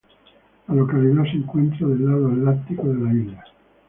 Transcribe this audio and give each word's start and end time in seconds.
La 0.67 0.73
localidad 0.73 1.23
se 1.25 1.37
encuentra 1.37 1.87
del 1.87 2.03
lado 2.05 2.29
Atlántico 2.29 2.87
de 2.87 2.95
la 3.05 3.13
isla. 3.13 3.43